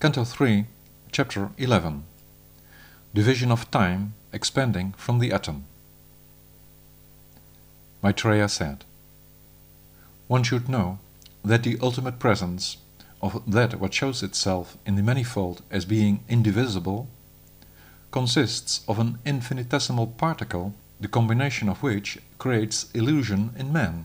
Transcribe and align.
Canto 0.00 0.24
3, 0.24 0.66
Chapter 1.12 1.50
11 1.56 2.04
Division 3.14 3.50
of 3.50 3.70
Time 3.70 4.12
Expanding 4.34 4.92
from 4.98 5.18
the 5.18 5.32
Atom 5.32 5.64
Maitreya 8.02 8.50
said, 8.50 8.84
One 10.26 10.42
should 10.42 10.68
know 10.68 10.98
that 11.42 11.62
the 11.62 11.78
ultimate 11.80 12.18
presence 12.18 12.76
of 13.22 13.42
that 13.50 13.80
what 13.80 13.94
shows 13.94 14.22
itself 14.22 14.76
in 14.84 14.96
the 14.96 15.02
manifold 15.02 15.62
as 15.70 15.86
being 15.86 16.22
indivisible 16.28 17.08
consists 18.10 18.82
of 18.86 18.98
an 18.98 19.18
infinitesimal 19.24 20.08
particle, 20.08 20.74
the 21.00 21.08
combination 21.08 21.68
of 21.70 21.82
which 21.82 22.18
creates 22.36 22.90
illusion 22.92 23.52
in 23.56 23.72
man. 23.72 24.04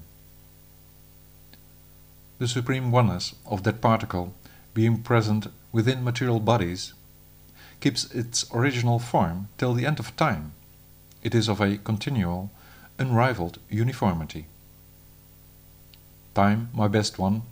The 2.37 2.47
supreme 2.47 2.91
oneness 2.91 3.35
of 3.45 3.63
that 3.63 3.81
particle 3.81 4.33
being 4.73 5.01
present 5.03 5.47
within 5.71 6.03
material 6.03 6.39
bodies 6.39 6.93
keeps 7.79 8.11
its 8.11 8.45
original 8.53 8.99
form 8.99 9.47
till 9.57 9.73
the 9.73 9.85
end 9.85 9.99
of 9.99 10.15
time. 10.15 10.51
It 11.23 11.33
is 11.35 11.47
of 11.47 11.61
a 11.61 11.77
continual, 11.77 12.51
unrivaled 12.97 13.59
uniformity. 13.69 14.47
Time, 16.35 16.69
my 16.73 16.87
best 16.87 17.19
one, 17.19 17.43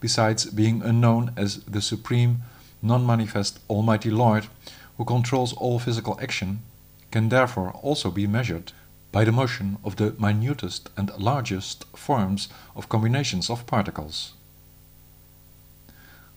besides 0.00 0.46
being 0.46 0.82
unknown 0.82 1.32
as 1.36 1.64
the 1.64 1.80
supreme, 1.80 2.42
non-manifest 2.80 3.60
Almighty 3.68 4.10
Lord 4.10 4.48
who 4.96 5.04
controls 5.04 5.52
all 5.54 5.78
physical 5.78 6.18
action, 6.20 6.60
can 7.10 7.28
therefore 7.28 7.72
also 7.72 8.10
be 8.10 8.26
measured 8.26 8.72
by 9.10 9.24
the 9.24 9.32
motion 9.32 9.78
of 9.84 9.96
the 9.96 10.14
minutest 10.18 10.90
and 10.96 11.10
largest 11.18 11.84
forms 11.96 12.48
of 12.74 12.88
combinations 12.88 13.50
of 13.50 13.66
particles. 13.66 14.32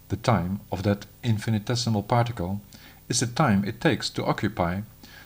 The 0.10 0.18
time 0.18 0.62
of 0.72 0.84
that 0.84 1.08
infinitesimal 1.24 2.04
particle 2.04 2.62
is 3.10 3.20
the 3.20 3.28
time 3.28 3.66
it 3.66 3.82
takes 3.82 4.10
to 4.12 4.26
occupy 4.26 4.82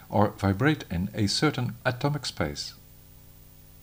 or 0.09 0.29
vibrate 0.37 0.85
in 0.89 1.09
a 1.13 1.27
certain 1.27 1.75
atomic 1.85 2.25
space. 2.25 2.73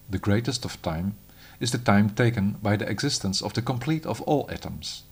The 0.09 0.19
greatest 0.19 0.65
of 0.65 0.81
time 0.83 1.15
is 1.61 1.71
the 1.73 1.79
time 1.79 2.11
taken 2.11 2.53
by 2.63 2.77
the 2.77 2.89
existence 2.89 3.43
of 3.43 3.55
the 3.55 3.63
complete 3.63 4.07
of 4.07 4.21
all 4.23 4.49
atoms. 4.51 5.03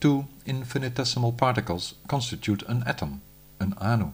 Two 0.00 0.26
infinitesimal 0.46 1.32
particles 1.32 1.94
constitute 2.08 2.62
an 2.62 2.82
atom, 2.86 3.20
an 3.58 3.74
anu, 3.78 4.12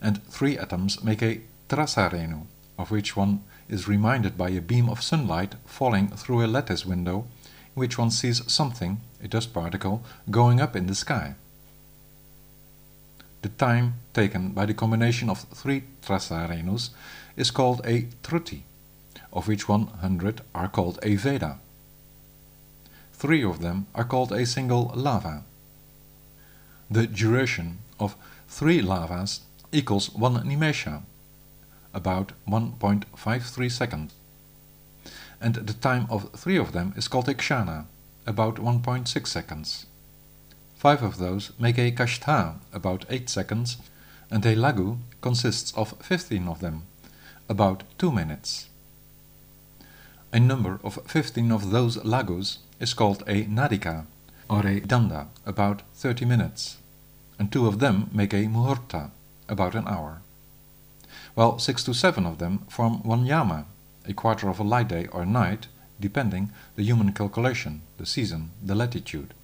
and 0.00 0.24
three 0.24 0.56
atoms 0.56 1.02
make 1.02 1.22
a 1.22 1.40
trasarenu, 1.68 2.46
of 2.78 2.90
which 2.90 3.16
one 3.16 3.42
is 3.68 3.88
reminded 3.88 4.38
by 4.38 4.50
a 4.50 4.60
beam 4.60 4.88
of 4.88 5.02
sunlight 5.02 5.54
falling 5.66 6.08
through 6.08 6.44
a 6.44 6.46
lattice 6.46 6.86
window 6.86 7.18
in 7.20 7.39
which 7.80 7.96
one 7.96 8.10
sees 8.10 8.42
something, 8.52 9.00
a 9.24 9.26
dust 9.26 9.54
particle, 9.54 10.02
going 10.30 10.60
up 10.60 10.76
in 10.76 10.86
the 10.86 10.94
sky. 10.94 11.34
The 13.40 13.48
time 13.48 13.94
taken 14.12 14.50
by 14.50 14.66
the 14.66 14.74
combination 14.74 15.30
of 15.30 15.40
three 15.54 15.84
trasarenus 16.02 16.90
is 17.36 17.50
called 17.50 17.80
a 17.86 18.02
truti, 18.22 18.64
of 19.32 19.48
which 19.48 19.66
one 19.66 19.86
hundred 19.86 20.42
are 20.54 20.68
called 20.68 20.98
a 21.02 21.16
vedha. 21.16 21.56
Three 23.14 23.42
of 23.42 23.62
them 23.62 23.86
are 23.94 24.04
called 24.04 24.30
a 24.30 24.44
single 24.44 24.92
lava. 24.94 25.44
The 26.90 27.06
duration 27.06 27.78
of 27.98 28.14
three 28.46 28.82
lavas 28.82 29.40
equals 29.72 30.10
one 30.10 30.36
nimesha, 30.44 31.00
about 31.94 32.32
1.53 32.46 33.70
seconds, 33.70 34.12
and 35.40 35.54
the 35.54 35.72
time 35.72 36.06
of 36.10 36.30
three 36.32 36.56
of 36.56 36.72
them 36.72 36.92
is 36.96 37.08
called 37.08 37.28
a 37.28 37.34
kshana, 37.34 37.86
about 38.26 38.56
1.6 38.56 39.26
seconds. 39.26 39.86
Five 40.76 41.02
of 41.02 41.18
those 41.18 41.52
make 41.58 41.78
a 41.78 41.90
kashtha, 41.92 42.56
about 42.72 43.04
8 43.08 43.28
seconds, 43.28 43.78
and 44.30 44.44
a 44.46 44.54
laghu 44.54 44.98
consists 45.20 45.72
of 45.76 45.94
15 46.00 46.48
of 46.48 46.60
them, 46.60 46.82
about 47.48 47.82
2 47.98 48.12
minutes. 48.12 48.68
A 50.32 50.38
number 50.38 50.78
of 50.84 50.98
15 51.06 51.50
of 51.50 51.70
those 51.70 51.96
laghus 51.98 52.58
is 52.78 52.94
called 52.94 53.22
a 53.26 53.44
nadika, 53.44 54.06
or 54.48 54.60
a 54.60 54.80
danda, 54.80 55.26
about 55.44 55.82
30 55.94 56.24
minutes, 56.24 56.78
and 57.38 57.50
two 57.50 57.66
of 57.66 57.78
them 57.78 58.08
make 58.12 58.32
a 58.32 58.46
muhurta, 58.46 59.10
about 59.48 59.74
an 59.74 59.88
hour. 59.88 60.22
While 61.34 61.58
six 61.58 61.82
to 61.84 61.94
seven 61.94 62.26
of 62.26 62.38
them 62.38 62.58
form 62.68 63.02
one 63.02 63.26
yama, 63.26 63.66
a 64.06 64.12
quarter 64.12 64.48
of 64.48 64.58
a 64.58 64.64
light 64.64 64.88
day 64.88 65.06
or 65.08 65.24
night, 65.24 65.66
depending 66.00 66.50
the 66.76 66.82
human 66.82 67.12
calculation, 67.12 67.82
the 67.98 68.06
season, 68.06 68.50
the 68.62 68.74
latitude. 68.74 69.34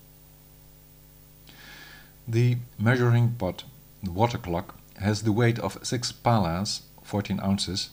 The 2.27 2.57
measuring 2.79 3.35
pot, 3.35 3.65
the 4.03 4.11
water 4.11 4.39
clock, 4.39 4.79
has 4.99 5.23
the 5.23 5.33
weight 5.33 5.59
of 5.59 5.79
6 5.83 6.13
palas, 6.13 6.83
14 7.03 7.41
ounces, 7.41 7.91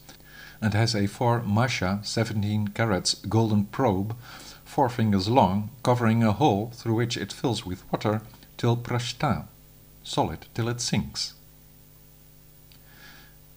and 0.61 0.73
has 0.73 0.95
a 0.95 1.07
4 1.07 1.43
masha 1.43 1.99
17 2.03 2.69
carats 2.69 3.15
golden 3.15 3.65
probe, 3.65 4.15
4 4.63 4.89
fingers 4.89 5.27
long, 5.27 5.69
covering 5.83 6.23
a 6.23 6.31
hole 6.31 6.71
through 6.73 6.95
which 6.95 7.17
it 7.17 7.33
fills 7.33 7.65
with 7.65 7.83
water 7.91 8.21
till 8.57 8.77
prastha, 8.77 9.47
solid 10.03 10.47
till 10.53 10.69
it 10.69 10.81
sinks. 10.81 11.33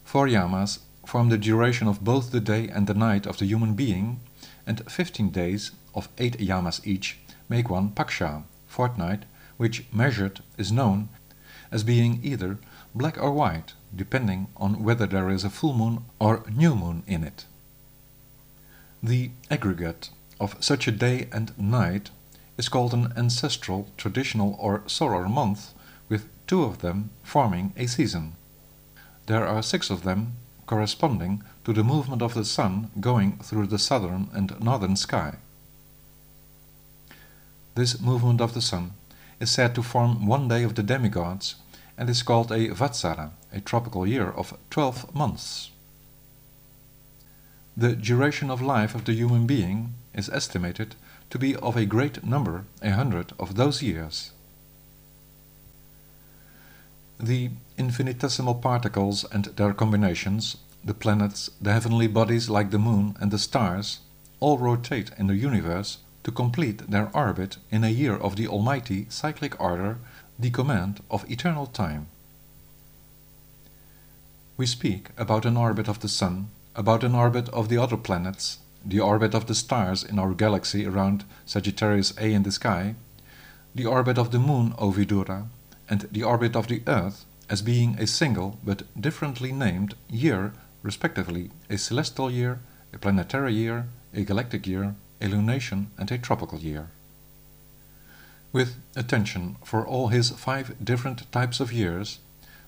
Four 0.04 0.28
yamas 0.28 0.78
form 1.06 1.28
the 1.28 1.38
duration 1.38 1.86
of 1.86 2.04
both 2.04 2.32
the 2.32 2.40
day 2.40 2.68
and 2.68 2.86
the 2.86 2.94
night 2.94 3.26
of 3.26 3.38
the 3.38 3.46
human 3.46 3.74
being, 3.74 4.20
and 4.66 4.90
15 4.90 5.30
days 5.30 5.70
of 5.94 6.08
8 6.18 6.38
yamas 6.38 6.84
each 6.84 7.18
make 7.48 7.70
one 7.70 7.90
paksha, 7.90 8.42
fortnight, 8.66 9.24
which 9.56 9.84
measured 9.92 10.42
is 10.58 10.72
known 10.72 11.08
as 11.70 11.84
being 11.84 12.20
either 12.22 12.58
black 12.94 13.16
or 13.22 13.32
white, 13.32 13.74
depending 13.94 14.48
on 14.56 14.82
whether 14.82 15.06
there 15.06 15.30
is 15.30 15.44
a 15.44 15.50
full 15.50 15.74
moon 15.74 16.04
or 16.18 16.42
new 16.52 16.74
moon 16.74 17.02
in 17.06 17.22
it. 17.22 17.46
The 19.02 19.30
aggregate 19.50 20.10
of 20.40 20.56
such 20.60 20.88
a 20.88 20.92
day 20.92 21.28
and 21.32 21.56
night 21.56 22.10
is 22.58 22.68
called 22.68 22.92
an 22.92 23.12
ancestral, 23.16 23.88
traditional 23.96 24.56
or 24.58 24.82
solar 24.86 25.28
month, 25.28 25.72
with 26.08 26.28
two 26.46 26.64
of 26.64 26.78
them 26.78 27.10
forming 27.22 27.72
a 27.76 27.86
season. 27.86 28.34
There 29.26 29.46
are 29.46 29.62
six 29.62 29.90
of 29.90 30.02
them 30.02 30.36
corresponding 30.66 31.42
to 31.64 31.72
the 31.72 31.84
movement 31.84 32.22
of 32.22 32.34
the 32.34 32.44
sun 32.44 32.90
going 33.00 33.38
through 33.38 33.66
the 33.66 33.78
southern 33.78 34.28
and 34.32 34.60
northern 34.60 34.96
sky. 34.96 35.36
This 37.74 38.00
movement 38.00 38.40
of 38.40 38.54
the 38.54 38.62
sun 38.62 38.92
is 39.40 39.50
said 39.50 39.74
to 39.74 39.82
form 39.82 40.26
one 40.26 40.48
day 40.48 40.62
of 40.62 40.74
the 40.74 40.82
demigods 40.82 41.56
and 41.98 42.08
is 42.08 42.22
called 42.22 42.50
a 42.50 42.68
Vatsara, 42.68 43.30
a 43.52 43.60
tropical 43.60 44.06
year 44.06 44.30
of 44.30 44.56
12 44.70 45.14
months. 45.14 45.70
The 47.76 47.94
duration 47.94 48.50
of 48.50 48.62
life 48.62 48.94
of 48.94 49.04
the 49.04 49.12
human 49.12 49.46
being 49.46 49.94
is 50.14 50.30
estimated 50.30 50.94
to 51.30 51.38
be 51.38 51.56
of 51.56 51.76
a 51.76 51.84
great 51.84 52.24
number, 52.24 52.64
a 52.80 52.90
hundred 52.90 53.32
of 53.38 53.56
those 53.56 53.82
years. 53.82 54.32
The 57.18 57.50
infinitesimal 57.78 58.56
particles 58.56 59.24
and 59.24 59.46
their 59.56 59.72
combinations, 59.72 60.58
the 60.84 60.94
planets, 60.94 61.50
the 61.60 61.72
heavenly 61.72 62.06
bodies 62.06 62.50
like 62.50 62.70
the 62.70 62.78
moon 62.78 63.16
and 63.20 63.30
the 63.30 63.38
stars, 63.38 64.00
all 64.38 64.58
rotate 64.58 65.10
in 65.18 65.26
the 65.26 65.36
universe 65.36 65.98
to 66.24 66.30
complete 66.30 66.90
their 66.90 67.10
orbit 67.14 67.56
in 67.70 67.84
a 67.84 67.88
year 67.88 68.16
of 68.16 68.36
the 68.36 68.46
almighty 68.46 69.06
cyclic 69.08 69.58
order, 69.60 69.98
the 70.38 70.50
command 70.50 71.00
of 71.10 71.28
eternal 71.30 71.66
time. 71.66 72.08
We 74.56 74.66
speak 74.66 75.10
about 75.16 75.46
an 75.46 75.56
orbit 75.56 75.88
of 75.88 76.00
the 76.00 76.08
Sun, 76.08 76.48
about 76.74 77.04
an 77.04 77.14
orbit 77.14 77.48
of 77.50 77.68
the 77.68 77.78
other 77.78 77.96
planets, 77.96 78.58
the 78.84 79.00
orbit 79.00 79.34
of 79.34 79.46
the 79.46 79.54
stars 79.54 80.04
in 80.04 80.18
our 80.18 80.34
galaxy 80.34 80.86
around 80.86 81.24
Sagittarius 81.46 82.12
A 82.18 82.32
in 82.32 82.42
the 82.42 82.52
sky, 82.52 82.94
the 83.74 83.86
orbit 83.86 84.18
of 84.18 84.30
the 84.30 84.38
Moon 84.38 84.74
O 84.78 84.90
Vidura, 84.90 85.48
and 85.88 86.08
the 86.12 86.22
orbit 86.22 86.56
of 86.56 86.68
the 86.68 86.82
Earth 86.86 87.24
as 87.48 87.62
being 87.62 87.96
a 87.98 88.06
single 88.06 88.58
but 88.64 88.82
differently 89.00 89.52
named 89.52 89.94
year, 90.08 90.52
respectively 90.82 91.50
a 91.70 91.78
celestial 91.78 92.30
year, 92.30 92.60
a 92.92 92.98
planetary 92.98 93.54
year, 93.54 93.86
a 94.14 94.22
galactic 94.22 94.66
year, 94.66 94.94
a 95.20 95.26
lunation, 95.26 95.86
and 95.98 96.10
a 96.10 96.18
tropical 96.18 96.58
year. 96.58 96.88
With 98.52 98.76
attention 98.96 99.56
for 99.64 99.86
all 99.86 100.08
his 100.08 100.30
five 100.30 100.74
different 100.82 101.30
types 101.30 101.60
of 101.60 101.72
years, 101.72 102.18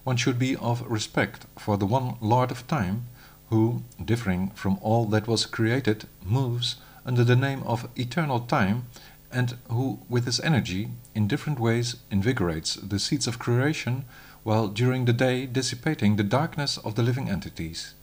one 0.05 0.17
should 0.17 0.39
be 0.39 0.57
of 0.57 0.83
respect 0.91 1.47
for 1.59 1.77
the 1.77 1.87
one 1.87 2.17
Lord 2.21 2.51
of 2.51 2.67
Time, 2.67 3.07
who, 3.51 3.83
differing 4.05 4.51
from 4.51 4.79
all 4.81 5.07
that 5.07 5.27
was 5.27 5.47
created, 5.47 6.07
moves 6.23 6.77
under 7.07 7.25
the 7.25 7.37
name 7.37 7.63
of 7.65 7.89
eternal 7.97 8.41
time, 8.41 8.85
and 9.31 9.59
who, 9.71 10.01
with 10.09 10.25
his 10.25 10.41
energy, 10.41 10.89
in 11.15 11.29
different 11.29 11.61
ways 11.61 11.97
invigorates 12.11 12.75
the 12.77 12.99
seeds 12.99 13.27
of 13.27 13.39
creation 13.39 14.05
while 14.43 14.69
during 14.69 15.05
the 15.05 15.13
day 15.13 15.47
dissipating 15.47 16.17
the 16.17 16.23
darkness 16.23 16.79
of 16.79 16.95
the 16.95 17.03
living 17.03 17.29
entities. 17.29 17.95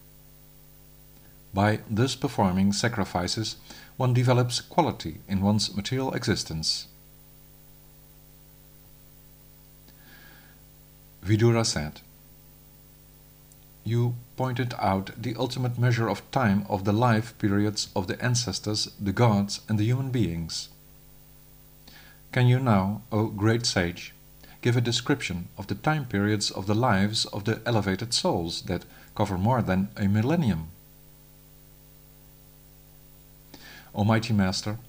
By 1.54 1.80
thus 1.89 2.16
performing 2.16 2.74
sacrifices, 2.74 3.56
one 3.98 4.13
develops 4.13 4.60
quality 4.60 5.22
in 5.27 5.42
one's 5.42 5.75
material 5.75 6.13
existence. 6.13 6.88
Vidura 11.24 11.66
said, 11.66 12.01
You 13.83 14.16
pointed 14.36 14.75
out 14.77 15.12
the 15.18 15.36
ultimate 15.38 15.80
measure 15.80 16.07
of 16.07 16.30
time 16.30 16.66
of 16.69 16.83
the 16.83 16.94
life 16.94 17.36
periods 17.39 17.88
of 17.95 18.07
the 18.07 18.24
ancestors, 18.24 18.92
the 19.00 19.13
gods 19.13 19.62
and 19.68 19.80
the 19.80 19.86
human 19.86 20.12
beings. 20.12 20.69
Can 22.36 22.48
you 22.48 22.60
now, 22.60 23.02
O 23.14 23.28
great 23.28 23.66
sage, 23.66 24.14
give 24.62 24.76
a 24.76 24.82
description 24.82 25.48
of 25.58 25.68
the 25.68 25.76
time 25.76 26.04
periods 26.04 26.52
of 26.52 26.68
the 26.68 26.76
lives 26.76 27.24
of 27.24 27.46
the 27.46 27.62
elevated 27.66 28.14
souls 28.14 28.64
that 28.64 28.84
cover 29.16 29.38
more 29.38 29.62
than 29.62 29.88
a 29.96 30.10
millennium? 30.10 30.68
Almighty 33.96 34.34
Master, 34.34 34.80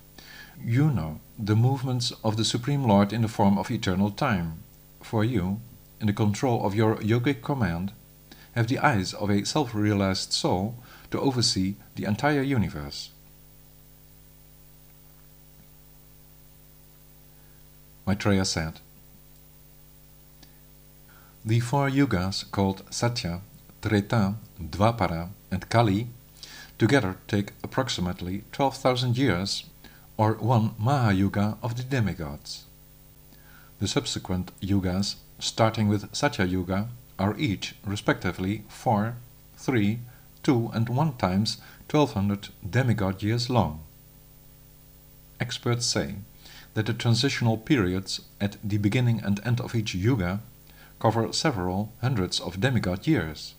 you 0.61 0.91
know 0.91 1.21
the 1.39 1.55
movements 1.55 2.13
of 2.25 2.37
the 2.37 2.45
Supreme 2.45 2.83
Lord 2.83 3.13
in 3.13 3.23
the 3.23 3.29
form 3.29 3.59
of 3.59 3.71
eternal 3.71 4.11
time. 4.11 4.65
For 5.01 5.23
you, 5.23 5.61
in 6.01 6.09
the 6.09 6.13
control 6.13 6.67
of 6.67 6.75
your 6.75 6.97
yogic 6.97 7.43
command, 7.43 7.93
have 8.57 8.67
the 8.67 8.81
eyes 8.81 9.15
of 9.15 9.31
a 9.31 9.47
self-realized 9.47 10.33
soul 10.33 10.83
to 11.13 11.21
oversee 11.21 11.77
the 11.95 12.07
entire 12.07 12.43
universe. 12.43 13.11
Maitreya 18.06 18.44
said, 18.44 18.81
The 21.44 21.61
four 21.61 21.88
yugas 21.88 22.50
called 22.50 22.82
Satya, 22.91 23.41
Treta, 23.82 24.35
Dvapara 24.61 25.31
and 25.50 25.69
Kali 25.69 26.06
together 26.79 27.17
take 27.26 27.53
approximately 27.62 28.44
12,000 28.53 29.17
years 29.17 29.64
or 30.17 30.35
one 30.35 30.75
Mahayuga 30.81 31.58
of 31.62 31.76
the 31.76 31.82
demigods. 31.82 32.64
The 33.79 33.88
subsequent 33.88 34.52
yugas, 34.61 35.17
starting 35.38 35.88
with 35.88 36.14
Satya 36.14 36.47
Yuga, 36.47 36.88
are 37.19 37.37
each 37.37 37.75
respectively 37.85 38.64
4, 38.69 39.17
3, 39.56 39.99
2 40.43 40.70
and 40.73 40.88
1 40.88 41.17
times 41.17 41.59
1200 41.91 42.49
demigod 42.69 43.23
years 43.23 43.50
long. 43.50 43.81
Experts 45.41 45.85
say 45.87 46.17
that 46.76 46.84
the 46.84 46.93
transitional 46.93 47.56
periods 47.56 48.20
at 48.38 48.58
the 48.62 48.76
beginning 48.76 49.19
and 49.25 49.40
end 49.46 49.62
of 49.62 49.75
each 49.75 49.94
yuga 49.94 50.40
cover 51.00 51.32
several 51.32 51.90
hundreds 52.02 52.38
of 52.38 52.61
demigod 52.61 53.06
years. 53.06 53.55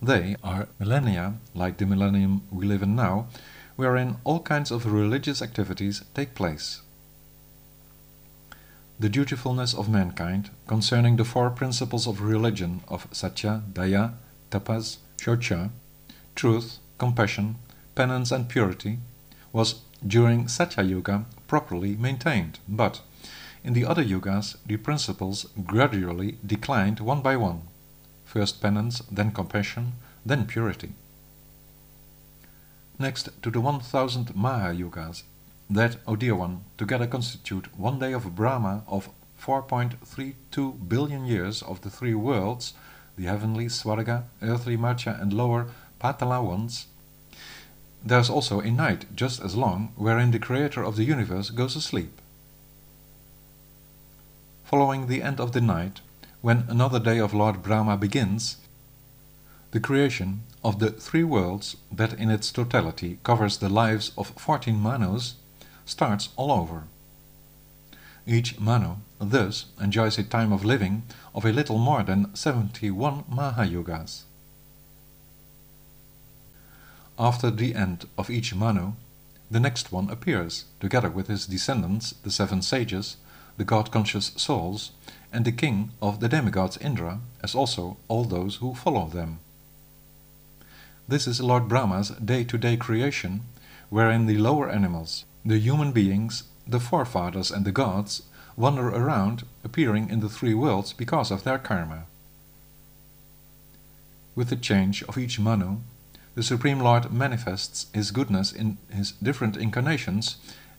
They 0.00 0.36
are 0.44 0.68
millennia, 0.78 1.34
like 1.52 1.78
the 1.78 1.84
millennium 1.84 2.42
we 2.48 2.64
live 2.64 2.84
in 2.84 2.94
now, 2.94 3.26
wherein 3.74 4.18
all 4.22 4.38
kinds 4.38 4.70
of 4.70 4.86
religious 4.86 5.42
activities 5.42 6.04
take 6.14 6.36
place. 6.36 6.80
The 9.00 9.08
dutifulness 9.08 9.74
of 9.74 9.88
mankind 9.88 10.50
concerning 10.68 11.16
the 11.16 11.24
four 11.24 11.50
principles 11.50 12.06
of 12.06 12.20
religion 12.20 12.82
of 12.86 13.08
Satya, 13.10 13.62
Daya, 13.72 14.12
Tapas, 14.52 14.98
Shaucha, 15.18 15.70
truth, 16.36 16.78
compassion, 16.98 17.56
penance 17.96 18.30
and 18.30 18.48
purity, 18.48 18.98
was 19.52 19.80
during 20.06 20.46
Satya 20.46 20.84
Yuga 20.84 21.26
properly 21.46 21.96
maintained, 21.96 22.58
but 22.68 23.00
in 23.64 23.72
the 23.72 23.84
other 23.84 24.04
yugas 24.04 24.56
the 24.66 24.76
principles 24.76 25.46
gradually 25.64 26.38
declined 26.44 27.00
one 27.00 27.22
by 27.22 27.36
one, 27.36 27.62
first 28.24 28.60
penance, 28.60 29.02
then 29.10 29.30
compassion, 29.30 29.92
then 30.24 30.46
purity 30.46 30.92
next 32.98 33.28
to 33.42 33.50
the 33.50 33.60
1000 33.60 34.34
Mahayugas 34.34 35.22
that, 35.68 35.96
O 36.06 36.16
dear 36.16 36.34
one, 36.34 36.64
together 36.78 37.06
constitute 37.06 37.76
one 37.76 37.98
day 37.98 38.12
of 38.12 38.34
Brahma 38.34 38.84
of 38.86 39.10
4.32 39.40 40.88
billion 40.88 41.26
years 41.26 41.62
of 41.62 41.82
the 41.82 41.90
three 41.90 42.14
worlds, 42.14 42.72
the 43.16 43.24
heavenly 43.24 43.66
Swarga, 43.66 44.24
earthly 44.40 44.76
Martya 44.76 45.18
and 45.20 45.32
lower 45.32 45.68
Patala 46.00 46.42
ones. 46.42 46.86
There 48.06 48.20
is 48.20 48.30
also 48.30 48.60
a 48.60 48.70
night 48.70 49.06
just 49.16 49.42
as 49.42 49.56
long 49.56 49.92
wherein 49.96 50.30
the 50.30 50.38
creator 50.38 50.84
of 50.84 50.94
the 50.94 51.02
universe 51.02 51.50
goes 51.50 51.74
asleep. 51.74 52.20
Following 54.62 55.08
the 55.08 55.24
end 55.24 55.40
of 55.40 55.50
the 55.50 55.60
night, 55.60 56.02
when 56.40 56.66
another 56.68 57.00
day 57.00 57.18
of 57.18 57.34
Lord 57.34 57.64
Brahma 57.64 57.96
begins, 57.96 58.58
the 59.72 59.80
creation 59.80 60.44
of 60.62 60.78
the 60.78 60.92
three 60.92 61.24
worlds 61.24 61.78
that 61.90 62.12
in 62.12 62.30
its 62.30 62.52
totality 62.52 63.18
covers 63.24 63.58
the 63.58 63.68
lives 63.68 64.12
of 64.16 64.28
14 64.38 64.80
Manus 64.80 65.34
starts 65.84 66.28
all 66.36 66.52
over. 66.52 66.84
Each 68.24 68.60
Manu 68.60 68.98
thus 69.18 69.66
enjoys 69.80 70.16
a 70.16 70.22
time 70.22 70.52
of 70.52 70.64
living 70.64 71.02
of 71.34 71.44
a 71.44 71.52
little 71.52 71.78
more 71.78 72.04
than 72.04 72.32
71 72.36 73.24
Mahayugas. 73.24 74.22
After 77.18 77.50
the 77.50 77.74
end 77.74 78.06
of 78.18 78.28
each 78.28 78.54
Manu, 78.54 78.92
the 79.50 79.60
next 79.60 79.90
one 79.90 80.10
appears, 80.10 80.64
together 80.80 81.08
with 81.08 81.28
his 81.28 81.46
descendants, 81.46 82.14
the 82.22 82.30
seven 82.30 82.60
sages, 82.60 83.16
the 83.56 83.64
God-conscious 83.64 84.32
souls, 84.36 84.90
and 85.32 85.44
the 85.44 85.52
king 85.52 85.92
of 86.02 86.20
the 86.20 86.28
demigods 86.28 86.76
Indra, 86.76 87.20
as 87.42 87.54
also 87.54 87.96
all 88.08 88.24
those 88.24 88.56
who 88.56 88.74
follow 88.74 89.06
them. 89.06 89.38
This 91.08 91.26
is 91.26 91.40
Lord 91.40 91.68
Brahma's 91.68 92.10
day-to-day 92.10 92.76
-day 92.76 92.80
creation, 92.80 93.42
wherein 93.88 94.26
the 94.26 94.38
lower 94.38 94.68
animals, 94.68 95.24
the 95.44 95.58
human 95.58 95.92
beings, 95.92 96.44
the 96.66 96.80
forefathers 96.80 97.50
and 97.50 97.64
the 97.64 97.72
gods 97.72 98.22
wander 98.56 98.88
around, 98.88 99.44
appearing 99.64 100.10
in 100.10 100.20
the 100.20 100.28
three 100.28 100.54
worlds 100.54 100.92
because 100.92 101.34
of 101.34 101.42
their 101.42 101.58
karma. 101.58 102.04
With 104.34 104.48
the 104.48 104.60
change 104.60 105.02
of 105.08 105.16
each 105.16 105.38
Manu, 105.38 105.78
the 106.36 106.42
Supreme 106.42 106.80
Lord 106.80 107.10
manifests 107.10 107.86
his 107.94 108.10
goodness 108.10 108.52
in 108.52 108.76
his 108.92 109.12
different 109.12 109.56
incarnations 109.56 110.36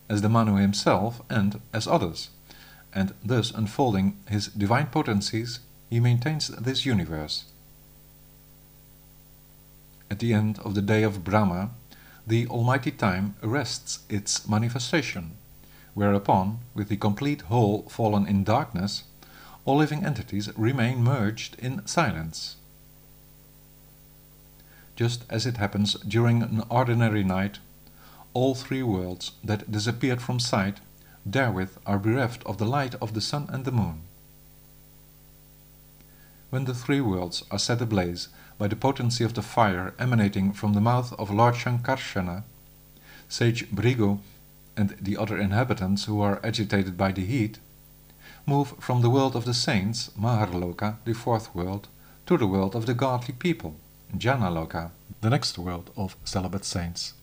as 0.08 0.22
the 0.22 0.28
Manu 0.28 0.54
himself 0.54 1.20
and 1.28 1.60
as 1.74 1.88
others, 1.88 2.30
and 2.94 3.12
thus 3.24 3.50
unfolding 3.50 4.16
his 4.28 4.46
divine 4.46 4.86
potencies, 4.86 5.58
he 5.90 5.98
maintains 5.98 6.46
this 6.48 6.86
universe. 6.86 7.46
At 10.08 10.20
the 10.20 10.32
end 10.32 10.60
of 10.60 10.76
the 10.76 10.80
day 10.80 11.02
of 11.02 11.24
Brahma, 11.24 11.70
the 12.24 12.46
Almighty 12.46 12.92
Time 12.92 13.34
arrests 13.42 14.00
its 14.08 14.48
manifestation, 14.48 15.32
whereupon, 15.92 16.60
with 16.72 16.88
the 16.88 16.96
complete 16.96 17.42
whole 17.42 17.82
fallen 17.88 18.28
in 18.28 18.44
darkness, 18.44 19.02
all 19.64 19.78
living 19.78 20.06
entities 20.06 20.56
remain 20.56 21.02
merged 21.02 21.58
in 21.58 21.84
silence. 21.84 22.56
Just 24.98 25.24
as 25.30 25.46
it 25.46 25.58
happens 25.58 25.94
during 26.08 26.42
an 26.42 26.64
ordinary 26.68 27.22
night, 27.22 27.60
all 28.34 28.56
three 28.56 28.82
worlds 28.82 29.30
that 29.44 29.70
disappeared 29.70 30.20
from 30.20 30.40
sight 30.40 30.80
therewith 31.24 31.76
are 31.86 32.00
bereft 32.00 32.42
of 32.42 32.58
the 32.58 32.64
light 32.64 32.96
of 32.96 33.14
the 33.14 33.20
sun 33.20 33.46
and 33.50 33.64
the 33.64 33.70
moon. 33.70 34.00
When 36.50 36.64
the 36.64 36.74
three 36.74 37.00
worlds 37.00 37.44
are 37.48 37.60
set 37.60 37.80
ablaze 37.80 38.26
by 38.58 38.66
the 38.66 38.74
potency 38.74 39.22
of 39.22 39.34
the 39.34 39.42
fire 39.56 39.94
emanating 40.00 40.52
from 40.52 40.72
the 40.72 40.80
mouth 40.80 41.12
of 41.12 41.30
Lord 41.30 41.54
Sankarshana, 41.54 42.42
Sage 43.28 43.70
Bhrigu 43.70 44.18
and 44.76 44.96
the 45.00 45.16
other 45.16 45.38
inhabitants 45.38 46.06
who 46.06 46.20
are 46.20 46.40
agitated 46.42 46.96
by 46.96 47.12
the 47.12 47.24
heat, 47.24 47.60
move 48.46 48.74
from 48.80 49.02
the 49.02 49.10
world 49.10 49.36
of 49.36 49.44
the 49.44 49.54
saints, 49.54 50.10
Maharloka, 50.18 50.96
the 51.04 51.14
fourth 51.14 51.54
world, 51.54 51.86
to 52.26 52.36
the 52.36 52.48
world 52.48 52.74
of 52.74 52.86
the 52.86 52.94
godly 52.94 53.34
people, 53.34 53.76
Janaloka, 54.16 54.90
the 55.20 55.30
next 55.30 55.58
world 55.58 55.90
of 55.96 56.16
celibate 56.24 56.64
saints. 56.64 57.14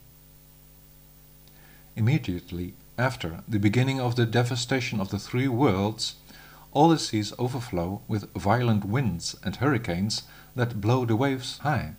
Immediately 1.96 2.74
after 2.98 3.44
the 3.48 3.60
beginning 3.60 4.00
of 4.00 4.16
the 4.16 4.26
devastation 4.26 5.00
of 5.00 5.10
the 5.10 5.20
three 5.20 5.48
worlds, 5.48 6.16
all 6.72 6.90
the 6.90 7.00
seas 7.00 7.34
overflow 7.40 8.02
with 8.08 8.34
violent 8.34 8.86
winds 8.86 9.36
and 9.44 9.56
hurricanes 9.58 10.24
that 10.56 10.82
blow 10.82 11.06
the 11.06 11.16
waves 11.16 11.58
high. 11.60 11.94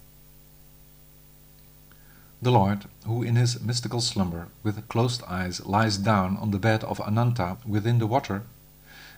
The 2.42 2.50
Lord, 2.50 2.84
who 3.06 3.22
in 3.22 3.36
his 3.36 3.60
mystical 3.60 4.00
slumber 4.00 4.48
with 4.62 4.88
closed 4.88 5.22
eyes 5.24 5.64
lies 5.64 5.96
down 5.96 6.36
on 6.36 6.50
the 6.50 6.58
bed 6.58 6.84
of 6.84 7.00
Ananta 7.00 7.56
within 7.66 7.98
the 7.98 8.06
water, 8.06 8.42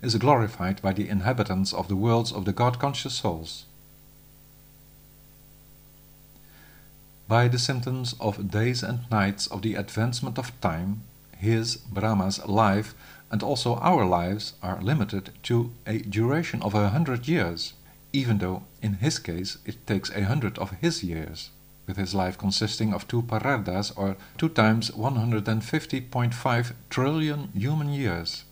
is 0.01 0.15
glorified 0.15 0.81
by 0.81 0.93
the 0.93 1.09
inhabitants 1.09 1.73
of 1.73 1.89
the 1.89 1.97
worlds 1.97 2.33
of 2.33 2.45
the 2.45 2.53
God-conscious 2.53 3.15
souls. 3.15 3.65
By 7.29 7.49
the 7.49 7.59
symptoms 7.59 8.15
of 8.19 8.51
days 8.51 8.83
and 8.83 9.01
nights 9.11 9.47
of 9.47 9.63
the 9.63 9.75
advancement 9.75 10.39
of 10.39 10.59
time, 10.61 11.03
his, 11.37 11.77
Brahma's, 11.77 12.45
life 12.47 12.95
and 13.31 13.43
also 13.43 13.77
our 13.77 14.05
lives 14.05 14.55
are 14.63 14.81
limited 14.81 15.31
to 15.45 15.71
a 15.87 15.99
duration 15.99 16.63
of 16.63 16.75
a 16.75 16.89
hundred 16.89 17.29
years 17.29 17.75
even 18.13 18.39
though 18.39 18.63
in 18.83 18.95
his 18.95 19.19
case 19.19 19.59
it 19.67 19.87
takes 19.87 20.11
a 20.11 20.25
hundred 20.25 20.59
of 20.59 20.71
his 20.81 21.03
years, 21.03 21.51
with 21.87 21.97
his 21.97 22.15
life 22.15 22.39
consisting 22.39 22.95
of 22.95 23.07
two 23.07 23.23
parardhas 23.23 23.93
or 23.97 24.17
2 24.39 24.49
times 24.51 24.91
150.5 24.91 26.73
trillion 26.89 27.51
human 27.55 27.91
years. 27.91 28.45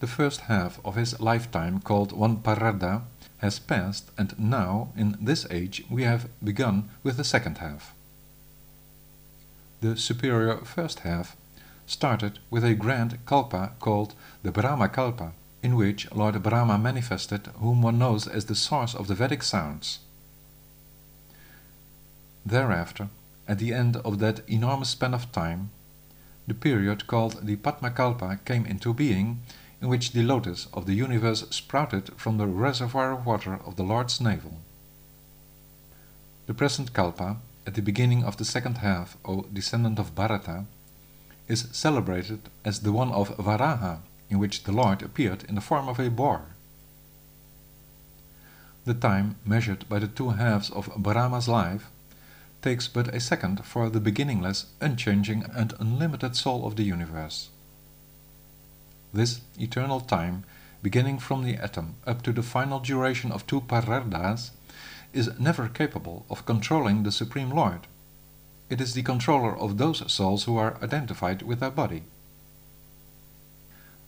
The 0.00 0.06
first 0.06 0.40
half 0.42 0.78
of 0.84 0.94
his 0.94 1.18
lifetime, 1.20 1.80
called 1.80 2.12
one 2.12 2.38
Parardha, 2.38 3.02
has 3.38 3.58
passed, 3.58 4.10
and 4.16 4.38
now, 4.38 4.92
in 4.96 5.16
this 5.20 5.46
age, 5.50 5.84
we 5.90 6.02
have 6.02 6.28
begun 6.42 6.88
with 7.02 7.16
the 7.16 7.24
second 7.24 7.58
half. 7.58 7.94
The 9.80 9.96
superior 9.96 10.58
first 10.58 11.00
half 11.00 11.36
started 11.86 12.38
with 12.50 12.64
a 12.64 12.74
grand 12.74 13.18
kalpa 13.26 13.72
called 13.78 14.14
the 14.42 14.50
Brahma 14.50 14.88
Kalpa, 14.88 15.32
in 15.62 15.76
which 15.76 16.10
Lord 16.12 16.42
Brahma 16.42 16.78
manifested 16.78 17.48
whom 17.56 17.82
one 17.82 17.98
knows 17.98 18.26
as 18.26 18.46
the 18.46 18.54
source 18.54 18.94
of 18.94 19.06
the 19.06 19.14
Vedic 19.14 19.42
sounds. 19.42 20.00
Thereafter, 22.44 23.08
at 23.48 23.58
the 23.58 23.72
end 23.74 23.96
of 23.96 24.18
that 24.18 24.48
enormous 24.48 24.90
span 24.90 25.14
of 25.14 25.30
time, 25.32 25.70
the 26.46 26.54
period 26.54 27.06
called 27.06 27.46
the 27.46 27.56
Padmakalpa 27.56 28.44
came 28.44 28.64
into 28.66 28.94
being, 28.94 29.42
in 29.80 29.88
which 29.88 30.12
the 30.12 30.22
lotus 30.22 30.68
of 30.72 30.86
the 30.86 30.94
universe 30.94 31.44
sprouted 31.50 32.10
from 32.16 32.38
the 32.38 32.46
reservoir 32.46 33.12
of 33.12 33.26
water 33.26 33.60
of 33.66 33.76
the 33.76 33.82
Lord's 33.82 34.20
navel. 34.20 34.58
The 36.46 36.54
present 36.54 36.92
Kalpa, 36.92 37.38
at 37.66 37.74
the 37.74 37.82
beginning 37.82 38.24
of 38.24 38.36
the 38.36 38.44
second 38.44 38.78
half, 38.78 39.16
O 39.24 39.42
descendant 39.52 39.98
of 39.98 40.14
Bharata, 40.14 40.64
is 41.48 41.68
celebrated 41.72 42.48
as 42.64 42.80
the 42.80 42.92
one 42.92 43.10
of 43.10 43.36
Varaha, 43.36 43.98
in 44.30 44.38
which 44.38 44.64
the 44.64 44.72
Lord 44.72 45.02
appeared 45.02 45.44
in 45.44 45.54
the 45.54 45.60
form 45.60 45.88
of 45.88 45.98
a 45.98 46.10
boar. 46.10 46.42
The 48.84 48.94
time 48.94 49.36
measured 49.44 49.88
by 49.88 49.98
the 49.98 50.08
two 50.08 50.30
halves 50.30 50.70
of 50.70 50.90
Brahma's 50.96 51.48
life 51.48 51.90
takes 52.62 52.88
but 52.88 53.14
a 53.14 53.20
second 53.20 53.64
for 53.64 53.90
the 53.90 54.00
beginningless, 54.00 54.66
unchanging 54.80 55.44
and 55.54 55.74
unlimited 55.80 56.36
soul 56.36 56.66
of 56.66 56.76
the 56.76 56.84
universe. 56.84 57.48
This 59.16 59.40
eternal 59.58 60.00
time, 60.00 60.44
beginning 60.82 61.20
from 61.20 61.42
the 61.42 61.56
atom 61.56 61.94
up 62.06 62.20
to 62.20 62.34
the 62.34 62.42
final 62.42 62.80
duration 62.80 63.32
of 63.32 63.46
two 63.46 63.62
parardhas, 63.62 64.50
is 65.14 65.40
never 65.40 65.70
capable 65.70 66.26
of 66.28 66.44
controlling 66.44 67.02
the 67.02 67.10
Supreme 67.10 67.48
Lord. 67.48 67.86
It 68.68 68.78
is 68.78 68.92
the 68.92 69.02
controller 69.02 69.56
of 69.56 69.78
those 69.78 70.12
souls 70.12 70.44
who 70.44 70.58
are 70.58 70.76
identified 70.82 71.40
with 71.40 71.60
their 71.60 71.70
body. 71.70 72.02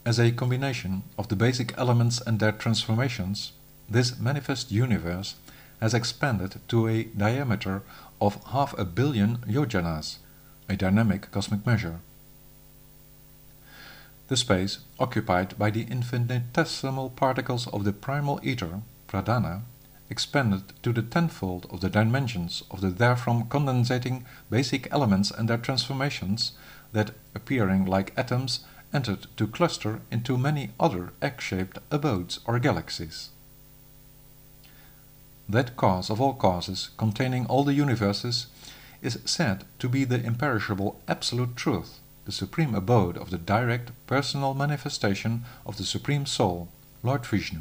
As 0.04 0.20
a 0.20 0.30
combination 0.30 1.04
of 1.16 1.28
the 1.28 1.36
basic 1.36 1.72
elements 1.78 2.20
and 2.20 2.38
their 2.38 2.52
transformations, 2.52 3.52
this 3.88 4.18
manifest 4.20 4.70
universe 4.70 5.36
has 5.80 5.94
expanded 5.94 6.60
to 6.68 6.86
a 6.86 7.04
diameter 7.04 7.82
of 8.20 8.44
half 8.48 8.78
a 8.78 8.84
billion 8.84 9.38
yojanas, 9.48 10.18
a 10.68 10.76
dynamic 10.76 11.30
cosmic 11.30 11.64
measure 11.64 12.00
the 14.28 14.37
space 14.37 14.78
occupied 14.99 15.58
by 15.58 15.70
the 15.70 15.85
infinitesimal 15.85 17.11
particles 17.11 17.66
of 17.68 17.85
the 17.85 17.92
primal 17.92 18.38
ether, 18.42 18.82
pradhana, 19.08 19.62
expanded 20.11 20.62
to 20.82 20.92
the 20.92 21.02
tenfold 21.02 21.66
of 21.70 21.80
the 21.80 21.90
dimensions 21.90 22.62
of 22.70 22.80
the 22.80 22.90
therefrom 22.90 23.44
condensating 23.49 24.25
basic 24.50 24.90
elements 24.92 25.30
and 25.30 25.49
their 25.49 25.58
transformations 25.58 26.52
that, 26.92 27.11
appearing 27.35 27.85
like 27.85 28.12
atoms, 28.16 28.61
entered 28.92 29.26
to 29.37 29.47
cluster 29.47 30.00
into 30.11 30.38
many 30.38 30.70
other 30.80 31.12
egg-shaped 31.20 31.78
abodes 31.90 32.40
or 32.47 32.58
galaxies. 32.58 33.30
That 35.49 35.76
cause 35.76 36.11
of 36.11 36.20
all 36.20 36.35
causes, 36.35 36.90
containing 36.97 37.47
all 37.47 37.64
the 37.64 37.75
universes, 37.75 38.47
is 39.02 39.18
said 39.25 39.64
to 39.78 39.88
be 39.88 40.04
the 40.04 40.23
imperishable 40.23 41.00
Absolute 41.06 41.56
Truth, 41.56 42.00
the 42.28 42.32
supreme 42.32 42.75
abode 42.75 43.16
of 43.16 43.30
the 43.30 43.38
direct 43.38 43.90
personal 44.06 44.52
manifestation 44.52 45.47
of 45.64 45.78
the 45.78 45.82
Supreme 45.82 46.26
Soul, 46.26 46.68
Lord 47.02 47.25
Vishnu. 47.25 47.61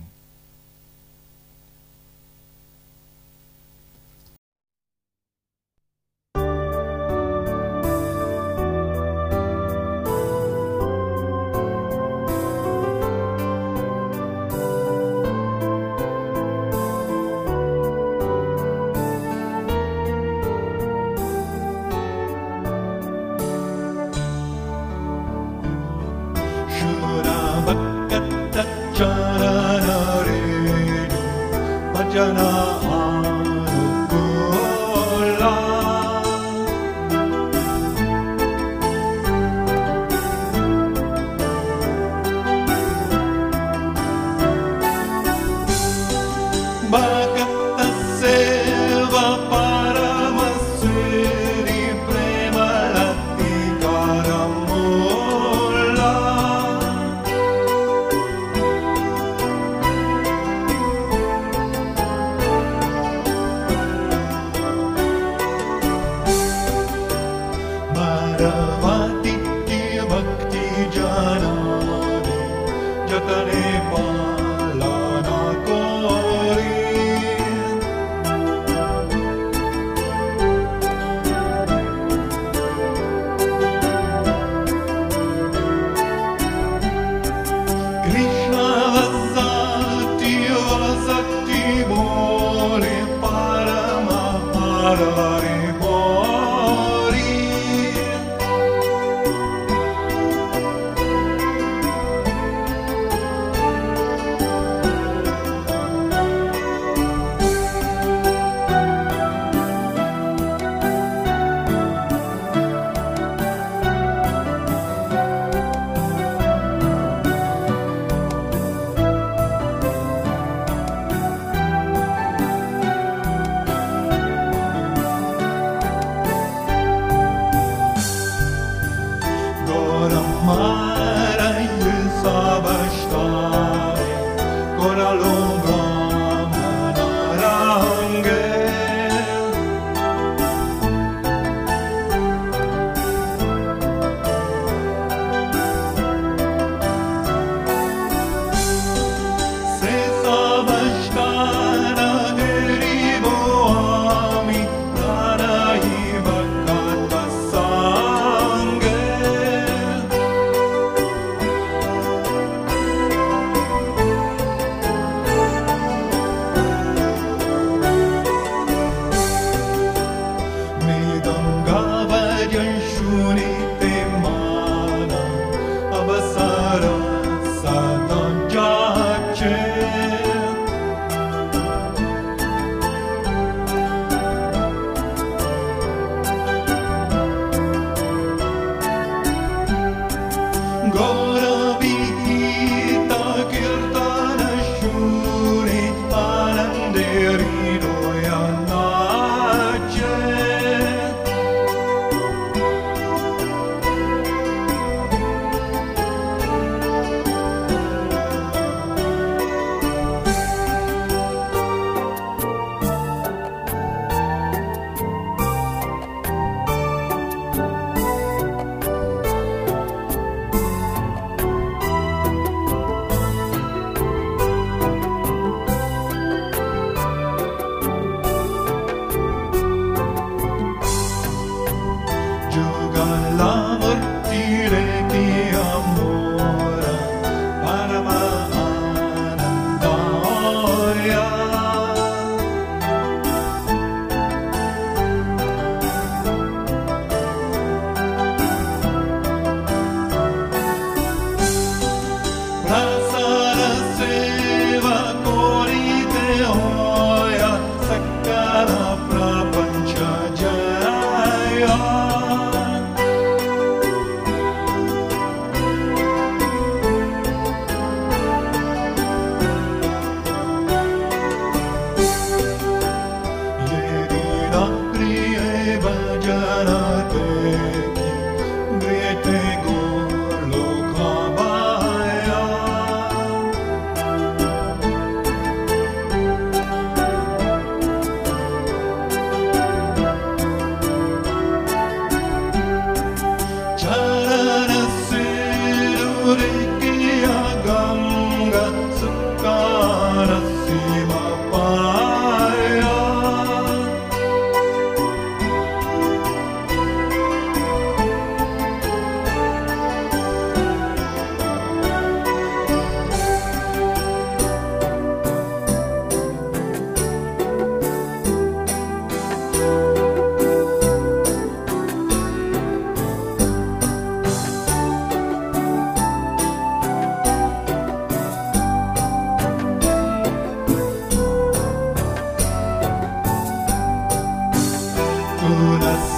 Ganga 297.66 298.56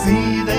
Tunasideki 0.04 0.36
Juraya 0.36 0.59